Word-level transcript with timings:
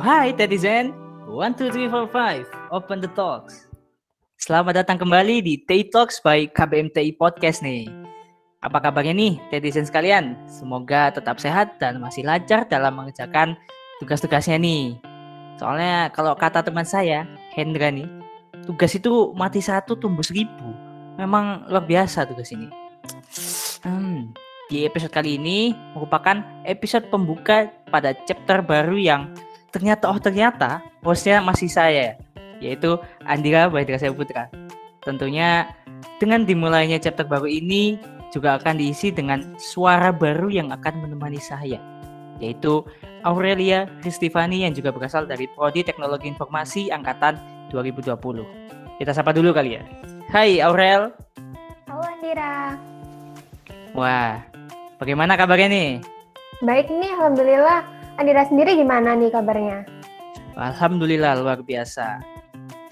hi 0.00 0.32
Tedizen. 0.32 0.96
One, 1.28 1.52
two, 1.52 1.68
three, 1.68 1.84
four, 1.84 2.08
five. 2.08 2.48
Open 2.72 3.04
the 3.04 3.12
talks. 3.12 3.68
Selamat 4.40 4.80
datang 4.80 4.96
kembali 4.96 5.44
di 5.44 5.60
Tay 5.68 5.92
Talks 5.92 6.24
by 6.24 6.48
KBMTI 6.48 7.20
Podcast 7.20 7.60
nih. 7.60 7.84
Apa 8.64 8.80
kabarnya 8.80 9.12
nih 9.12 9.36
Tedizen 9.52 9.84
sekalian? 9.84 10.40
Semoga 10.48 11.12
tetap 11.12 11.36
sehat 11.36 11.76
dan 11.76 12.00
masih 12.00 12.24
lancar 12.24 12.64
dalam 12.64 12.96
mengerjakan 12.96 13.60
tugas-tugasnya 14.00 14.56
nih. 14.56 14.96
Soalnya 15.60 16.08
kalau 16.16 16.32
kata 16.32 16.64
teman 16.64 16.88
saya, 16.88 17.28
Hendra 17.52 17.92
nih, 17.92 18.08
tugas 18.64 18.96
itu 18.96 19.36
mati 19.36 19.60
satu 19.60 20.00
tumbuh 20.00 20.24
seribu. 20.24 20.72
Memang 21.20 21.68
luar 21.68 21.84
biasa 21.84 22.24
tugas 22.24 22.48
ini. 22.56 22.72
Hmm, 23.84 24.32
di 24.72 24.88
episode 24.88 25.12
kali 25.12 25.36
ini 25.36 25.76
merupakan 25.92 26.40
episode 26.64 27.04
pembuka 27.12 27.68
pada 27.92 28.16
chapter 28.24 28.64
baru 28.64 28.96
yang 28.96 29.28
ternyata 29.70 30.10
oh 30.10 30.18
ternyata 30.18 30.82
hostnya 31.00 31.38
masih 31.38 31.70
saya 31.70 32.18
yaitu 32.60 33.00
Andira 33.24 33.70
Baidra 33.72 33.96
Putra. 34.12 34.52
Tentunya 35.00 35.72
dengan 36.20 36.44
dimulainya 36.44 37.00
chapter 37.00 37.24
baru 37.24 37.48
ini 37.48 37.96
juga 38.30 38.60
akan 38.60 38.76
diisi 38.76 39.08
dengan 39.08 39.56
suara 39.56 40.12
baru 40.12 40.52
yang 40.52 40.68
akan 40.70 41.08
menemani 41.08 41.40
saya 41.40 41.80
yaitu 42.36 42.84
Aurelia 43.24 43.88
Ristifani 44.04 44.64
yang 44.64 44.72
juga 44.72 44.92
berasal 44.92 45.28
dari 45.28 45.48
Prodi 45.56 45.84
Teknologi 45.84 46.28
Informasi 46.28 46.88
Angkatan 46.88 47.36
2020. 47.72 48.16
Kita 49.00 49.12
sapa 49.12 49.32
dulu 49.32 49.52
kali 49.52 49.76
ya. 49.76 49.82
Hai 50.32 50.60
Aurel. 50.60 51.12
Halo 51.88 52.04
Andira. 52.04 52.76
Wah, 53.92 54.40
bagaimana 54.96 55.36
kabarnya 55.36 55.68
nih? 55.68 55.90
Baik 56.64 56.88
nih, 56.88 57.12
Alhamdulillah. 57.12 57.99
Andira 58.20 58.44
sendiri 58.44 58.76
gimana 58.76 59.16
nih 59.16 59.32
kabarnya? 59.32 59.88
Alhamdulillah, 60.52 61.40
luar 61.40 61.64
biasa. 61.64 62.20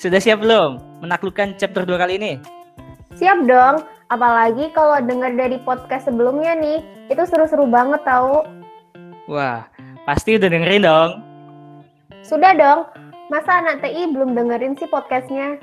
Sudah 0.00 0.24
siap 0.24 0.40
belum 0.40 1.04
menaklukkan 1.04 1.52
chapter 1.60 1.84
2 1.84 2.00
kali 2.00 2.16
ini? 2.16 2.40
Siap 3.12 3.44
dong, 3.44 3.84
apalagi 4.08 4.72
kalau 4.72 4.96
dengar 5.04 5.36
dari 5.36 5.60
podcast 5.68 6.08
sebelumnya 6.08 6.56
nih, 6.56 6.80
itu 7.12 7.20
seru-seru 7.28 7.68
banget 7.68 8.00
tau. 8.08 8.48
Wah, 9.28 9.68
pasti 10.08 10.40
udah 10.40 10.48
dengerin 10.48 10.88
dong. 10.88 11.20
Sudah 12.24 12.56
dong, 12.56 12.88
masa 13.28 13.60
anak 13.60 13.84
TI 13.84 14.08
belum 14.08 14.32
dengerin 14.32 14.80
sih 14.80 14.88
podcastnya? 14.88 15.60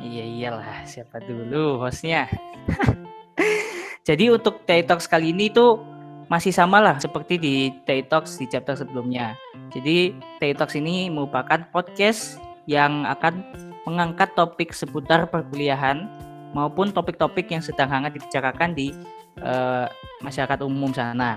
Iya 0.00 0.24
iyalah, 0.24 0.80
siapa 0.88 1.20
dulu 1.20 1.76
hostnya. 1.76 2.24
Jadi 4.08 4.32
untuk 4.32 4.64
TI 4.64 4.80
Talks 4.88 5.04
kali 5.04 5.36
ini 5.36 5.52
tuh 5.52 5.92
masih 6.28 6.52
sama 6.54 6.80
lah 6.80 6.96
seperti 6.96 7.36
di 7.36 7.54
Talks 7.84 8.40
di 8.40 8.48
chapter 8.48 8.74
sebelumnya. 8.74 9.36
Jadi 9.72 10.14
Talks 10.40 10.76
ini 10.76 11.08
merupakan 11.12 11.60
podcast 11.70 12.40
yang 12.64 13.04
akan 13.04 13.44
mengangkat 13.84 14.32
topik 14.32 14.72
seputar 14.72 15.28
perkuliahan 15.28 16.08
maupun 16.56 16.94
topik-topik 16.94 17.50
yang 17.52 17.60
sedang 17.60 17.90
hangat 17.92 18.16
dibicarakan 18.16 18.72
di 18.72 18.94
uh, 19.42 19.84
masyarakat 20.24 20.64
umum 20.64 20.94
sana. 20.94 21.36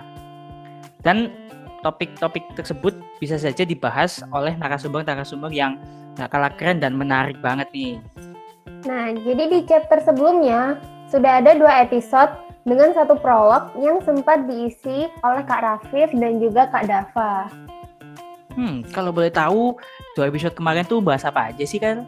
Dan 1.04 1.32
topik-topik 1.84 2.56
tersebut 2.56 2.96
bisa 3.20 3.36
saja 3.36 3.68
dibahas 3.68 4.24
oleh 4.32 4.56
narasumber-narasumber 4.56 5.52
yang 5.52 5.76
gak 6.16 6.32
kalah 6.34 6.54
keren 6.56 6.80
dan 6.80 6.96
menarik 6.96 7.38
banget 7.44 7.68
nih. 7.76 7.96
Nah, 8.88 9.12
jadi 9.14 9.44
di 9.52 9.60
chapter 9.68 10.00
sebelumnya 10.02 10.80
sudah 11.12 11.44
ada 11.44 11.56
dua 11.58 11.84
episode 11.84 12.47
dengan 12.68 12.92
satu 12.92 13.16
prolog 13.16 13.72
yang 13.80 14.04
sempat 14.04 14.44
diisi 14.44 15.08
oleh 15.23 15.44
Kak 15.48 15.64
Rafif 15.64 16.12
dan 16.12 16.44
juga 16.44 16.68
Kak 16.68 16.84
Dava. 16.92 17.48
Hmm, 18.60 18.84
kalau 18.92 19.16
boleh 19.16 19.32
tahu, 19.32 19.80
dua 20.20 20.28
episode 20.28 20.52
kemarin 20.52 20.84
tuh 20.84 21.00
bahas 21.00 21.23
apa 21.23 21.56
aja 21.56 21.64
sih, 21.64 21.80
kan? 21.80 22.04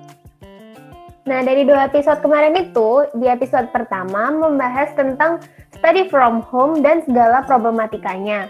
Nah, 1.24 1.46
dari 1.46 1.64
dua 1.64 1.88
episode 1.88 2.20
kemarin 2.20 2.58
itu, 2.58 3.06
di 3.16 3.30
episode 3.30 3.70
pertama 3.72 4.34
membahas 4.34 4.92
tentang 4.98 5.40
study 5.72 6.10
from 6.10 6.42
home 6.42 6.82
dan 6.82 7.06
segala 7.06 7.46
problematikanya. 7.46 8.50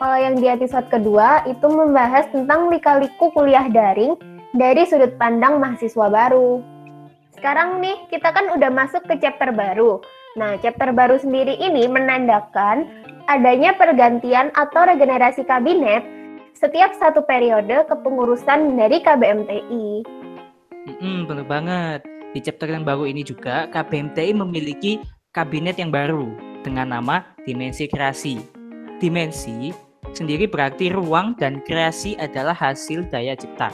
Kalau 0.00 0.18
yang 0.18 0.40
di 0.40 0.48
episode 0.50 0.88
kedua 0.90 1.44
itu 1.46 1.68
membahas 1.68 2.26
tentang 2.34 2.72
lika-liku 2.72 3.30
kuliah 3.30 3.68
daring 3.70 4.18
dari 4.56 4.88
sudut 4.88 5.14
pandang 5.20 5.60
mahasiswa 5.60 6.08
baru. 6.10 6.64
Sekarang 7.36 7.78
nih, 7.84 8.08
kita 8.08 8.32
kan 8.32 8.56
udah 8.56 8.72
masuk 8.72 9.04
ke 9.04 9.20
chapter 9.20 9.52
baru. 9.52 10.00
Nah, 10.34 10.58
chapter 10.58 10.90
baru 10.90 11.14
sendiri 11.14 11.54
ini 11.62 11.86
menandakan 11.86 12.90
adanya 13.30 13.70
pergantian 13.78 14.50
atau 14.58 14.82
regenerasi 14.82 15.46
kabinet 15.46 16.02
setiap 16.58 16.90
satu 16.98 17.22
periode 17.22 17.86
kepengurusan 17.86 18.74
dari 18.74 18.98
KBMTI. 18.98 19.86
Hmm, 20.98 21.30
benar 21.30 21.46
banget. 21.46 22.00
Di 22.34 22.42
chapter 22.42 22.66
yang 22.66 22.82
baru 22.82 23.06
ini 23.06 23.22
juga, 23.22 23.70
KBMTI 23.70 24.34
memiliki 24.34 24.98
kabinet 25.30 25.78
yang 25.78 25.94
baru 25.94 26.26
dengan 26.66 26.98
nama 26.98 27.22
Dimensi 27.46 27.86
Kreasi. 27.86 28.42
Dimensi 28.98 29.70
sendiri 30.18 30.50
berarti 30.50 30.90
ruang 30.90 31.38
dan 31.38 31.62
kreasi 31.62 32.18
adalah 32.18 32.58
hasil 32.58 33.06
daya 33.06 33.38
cipta. 33.38 33.70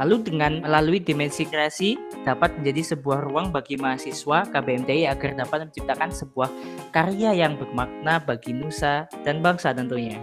Lalu 0.00 0.16
dengan 0.26 0.62
melalui 0.64 0.98
dimensi 1.02 1.44
kreasi 1.44 1.96
dapat 2.22 2.54
menjadi 2.58 2.94
sebuah 2.94 3.26
ruang 3.28 3.50
bagi 3.50 3.76
mahasiswa 3.76 4.48
KBMTI 4.50 5.10
agar 5.10 5.36
dapat 5.38 5.68
menciptakan 5.68 6.10
sebuah 6.10 6.48
karya 6.94 7.34
yang 7.34 7.58
bermakna 7.58 8.22
bagi 8.22 8.54
nusa 8.54 9.10
dan 9.26 9.42
bangsa 9.42 9.74
tentunya. 9.74 10.16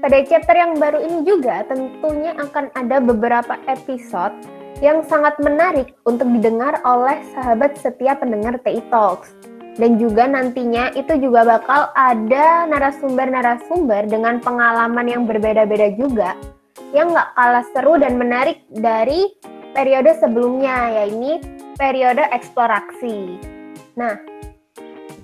Pada 0.00 0.16
chapter 0.24 0.56
yang 0.56 0.80
baru 0.80 1.04
ini 1.04 1.28
juga 1.28 1.60
tentunya 1.68 2.32
akan 2.40 2.72
ada 2.72 3.04
beberapa 3.04 3.60
episode 3.68 4.32
yang 4.80 5.04
sangat 5.04 5.36
menarik 5.44 5.92
untuk 6.08 6.24
didengar 6.32 6.80
oleh 6.88 7.20
sahabat 7.36 7.76
setiap 7.76 8.24
pendengar 8.24 8.56
TI 8.64 8.80
Talks 8.88 9.36
dan 9.76 10.00
juga 10.00 10.24
nantinya 10.24 10.92
itu 10.96 11.20
juga 11.20 11.44
bakal 11.44 11.92
ada 11.96 12.64
narasumber-narasumber 12.68 14.08
dengan 14.08 14.40
pengalaman 14.40 15.06
yang 15.06 15.22
berbeda-beda 15.28 15.94
juga 16.00 16.32
yang 16.90 17.14
nggak 17.14 17.30
kalah 17.38 17.66
seru 17.70 17.94
dan 17.98 18.18
menarik 18.18 18.66
dari 18.70 19.30
periode 19.70 20.18
sebelumnya 20.18 21.02
yaitu 21.02 21.38
periode 21.78 22.26
eksplorasi. 22.34 23.38
Nah, 23.94 24.18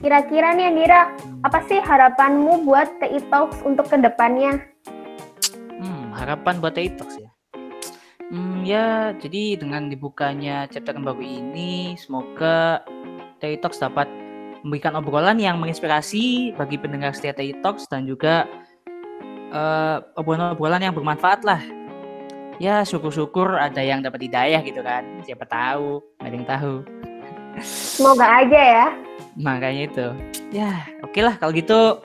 kira-kira 0.01 0.55
nih 0.55 0.71
Andira, 0.71 1.11
apa 1.43 1.61
sih 1.67 1.83
harapanmu 1.83 2.65
buat 2.65 2.89
TI 3.03 3.21
Talks 3.29 3.61
untuk 3.67 3.91
ke 3.91 3.99
depannya? 3.99 4.63
Hmm, 5.77 6.15
harapan 6.15 6.63
buat 6.63 6.79
TI 6.79 6.95
Talks 6.95 7.19
ya? 7.19 7.31
Hmm, 8.27 8.67
ya, 8.67 9.15
jadi 9.15 9.55
dengan 9.55 9.87
dibukanya 9.87 10.67
chapter 10.67 10.99
baru 10.99 11.23
ini, 11.23 11.95
semoga 11.99 12.83
TI 13.39 13.59
Talks 13.63 13.79
dapat 13.79 14.11
memberikan 14.67 14.99
obrolan 14.99 15.39
yang 15.39 15.63
menginspirasi 15.63 16.57
bagi 16.59 16.75
pendengar 16.75 17.15
setia 17.15 17.35
TI 17.37 17.55
Talks 17.63 17.87
dan 17.87 18.07
juga 18.09 18.51
uh, 19.53 20.03
obrolan-obrolan 20.19 20.83
yang 20.83 20.95
bermanfaat 20.95 21.43
lah. 21.43 21.61
Ya 22.57 22.81
syukur-syukur 22.89 23.53
ada 23.53 23.85
yang 23.85 24.01
dapat 24.01 24.27
hidayah 24.31 24.65
gitu 24.65 24.81
kan. 24.81 25.05
Siapa 25.29 25.45
tahu, 25.45 26.01
ada 26.23 26.33
yang 26.33 26.49
tahu. 26.49 26.75
Semoga 27.97 28.45
aja 28.45 28.61
ya. 28.61 28.87
Makanya 29.37 29.83
itu. 29.93 30.07
Ya 30.55 30.89
oke 31.05 31.13
okay 31.13 31.23
lah 31.27 31.35
kalau 31.37 31.53
gitu 31.53 32.01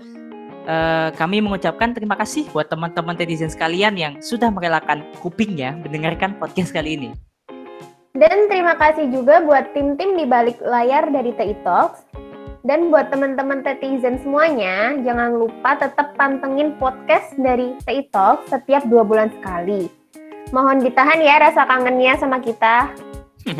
uh, 0.68 1.10
kami 1.16 1.40
mengucapkan 1.40 1.96
terima 1.96 2.20
kasih 2.20 2.50
buat 2.52 2.68
teman-teman 2.68 3.16
netizen 3.16 3.50
sekalian 3.50 3.96
yang 3.96 4.14
sudah 4.20 4.52
merelakan 4.52 5.06
kupingnya 5.24 5.78
mendengarkan 5.80 6.36
podcast 6.38 6.76
kali 6.76 7.00
ini. 7.00 7.12
Dan 8.12 8.52
terima 8.52 8.76
kasih 8.76 9.08
juga 9.08 9.40
buat 9.40 9.72
tim-tim 9.72 10.20
di 10.20 10.28
balik 10.28 10.60
layar 10.60 11.08
dari 11.16 11.32
TI 11.32 11.56
Talks 11.64 12.04
dan 12.62 12.94
buat 12.94 13.10
teman-teman 13.10 13.66
netizen 13.66 14.22
semuanya, 14.22 14.94
jangan 15.02 15.34
lupa 15.34 15.82
tetap 15.82 16.14
pantengin 16.14 16.78
podcast 16.78 17.34
dari 17.42 17.74
TI 17.82 18.06
Talk 18.14 18.46
setiap 18.46 18.86
dua 18.86 19.02
bulan 19.02 19.34
sekali. 19.34 19.90
Mohon 20.54 20.86
ditahan 20.86 21.18
ya 21.26 21.42
rasa 21.42 21.66
kangennya 21.66 22.14
sama 22.22 22.38
kita. 22.38 22.94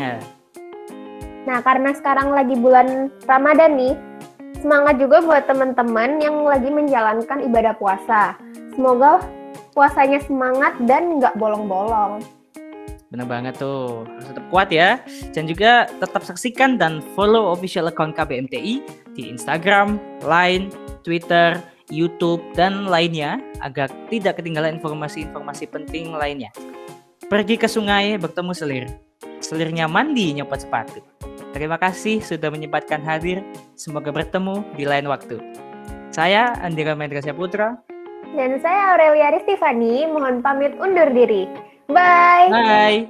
nah, 1.48 1.58
karena 1.66 1.90
sekarang 1.98 2.30
lagi 2.30 2.54
bulan 2.54 3.10
Ramadan 3.26 3.74
nih, 3.74 3.94
semangat 4.62 5.02
juga 5.02 5.18
buat 5.18 5.50
teman-teman 5.50 6.22
yang 6.22 6.46
lagi 6.46 6.70
menjalankan 6.70 7.42
ibadah 7.42 7.74
puasa. 7.74 8.38
Semoga 8.78 9.18
puasanya 9.74 10.22
semangat 10.22 10.78
dan 10.86 11.18
nggak 11.18 11.34
bolong-bolong. 11.34 12.22
Benar 13.12 13.28
banget 13.28 13.54
tuh. 13.60 14.08
Harus 14.08 14.32
tetap 14.32 14.44
kuat 14.48 14.72
ya. 14.72 14.96
Dan 15.36 15.44
juga 15.44 15.84
tetap 16.00 16.24
saksikan 16.24 16.80
dan 16.80 17.04
follow 17.12 17.52
official 17.52 17.92
account 17.92 18.16
KBMTI 18.16 18.80
di 19.12 19.28
Instagram, 19.28 20.00
Line, 20.24 20.72
Twitter, 21.04 21.60
YouTube, 21.92 22.40
dan 22.56 22.88
lainnya 22.88 23.36
agar 23.60 23.92
tidak 24.08 24.40
ketinggalan 24.40 24.80
informasi-informasi 24.80 25.68
penting 25.68 26.16
lainnya. 26.16 26.48
Pergi 27.28 27.60
ke 27.60 27.68
sungai 27.68 28.16
bertemu 28.16 28.52
selir. 28.56 28.84
Selirnya 29.44 29.84
mandi 29.84 30.32
nyopot 30.32 30.64
sepatu. 30.64 31.04
Terima 31.52 31.76
kasih 31.76 32.24
sudah 32.24 32.48
menyempatkan 32.48 33.04
hadir. 33.04 33.44
Semoga 33.76 34.08
bertemu 34.08 34.64
di 34.72 34.88
lain 34.88 35.04
waktu. 35.04 35.36
Saya 36.08 36.56
Andira 36.64 36.96
Mendra 36.96 37.20
Putra. 37.36 37.76
Dan 38.32 38.56
saya 38.64 38.96
Aurelia 38.96 39.36
Ristifani, 39.36 40.08
mohon 40.08 40.40
pamit 40.40 40.72
undur 40.80 41.12
diri. 41.12 41.71
Bye! 41.88 42.48
Bye! 42.50 43.08